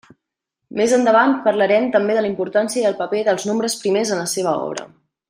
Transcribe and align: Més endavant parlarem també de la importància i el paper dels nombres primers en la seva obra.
Més 0.79 0.95
endavant 0.97 1.35
parlarem 1.47 1.85
també 1.97 2.15
de 2.19 2.23
la 2.27 2.31
importància 2.31 2.83
i 2.85 2.89
el 2.93 2.97
paper 3.05 3.21
dels 3.29 3.49
nombres 3.51 3.77
primers 3.85 4.15
en 4.17 4.23
la 4.23 4.29
seva 4.37 4.57
obra. 4.71 4.89